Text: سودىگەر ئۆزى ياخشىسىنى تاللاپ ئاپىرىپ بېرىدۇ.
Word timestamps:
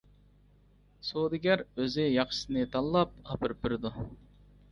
سودىگەر 1.09 1.63
ئۆزى 1.65 2.05
ياخشىسىنى 2.07 2.65
تاللاپ 2.77 3.13
ئاپىرىپ 3.35 3.63
بېرىدۇ. 3.67 3.93